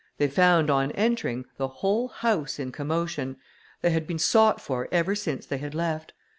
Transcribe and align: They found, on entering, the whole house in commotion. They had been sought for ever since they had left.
They 0.17 0.27
found, 0.27 0.71
on 0.71 0.91
entering, 0.93 1.45
the 1.57 1.67
whole 1.67 2.07
house 2.07 2.57
in 2.57 2.71
commotion. 2.71 3.37
They 3.83 3.91
had 3.91 4.07
been 4.07 4.17
sought 4.17 4.59
for 4.59 4.87
ever 4.91 5.13
since 5.13 5.45
they 5.45 5.59
had 5.59 5.75
left. 5.75 6.13